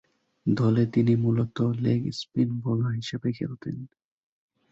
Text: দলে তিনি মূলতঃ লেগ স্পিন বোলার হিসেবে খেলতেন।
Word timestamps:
দলে 0.45 0.83
তিনি 0.93 1.13
মূলতঃ 1.15 1.59
লেগ 1.83 2.01
স্পিন 2.19 2.49
বোলার 2.63 2.93
হিসেবে 2.93 3.29
খেলতেন। 3.37 3.77